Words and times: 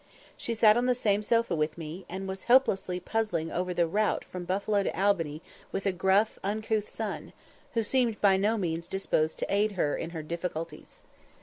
She 0.35 0.55
sat 0.55 0.77
on 0.77 0.87
the 0.87 0.95
same 0.95 1.21
sofa 1.21 1.55
with 1.55 1.77
me, 1.77 2.07
and 2.09 2.27
was 2.27 2.45
helplessly 2.45 2.99
puzzling 2.99 3.51
over 3.51 3.71
the 3.71 3.85
route 3.85 4.25
from 4.25 4.45
Buffalo 4.45 4.81
to 4.81 4.99
Albany 4.99 5.43
with 5.71 5.85
a 5.85 5.91
gruff, 5.91 6.39
uncouth 6.43 6.89
son, 6.89 7.33
who 7.75 7.83
seemed 7.83 8.19
by 8.19 8.35
no 8.35 8.57
means 8.57 8.87
disposed 8.87 9.37
to 9.37 9.53
aid 9.53 9.73
her 9.73 9.95
in 9.95 10.09
her 10.09 10.23
difficulties. 10.23 11.01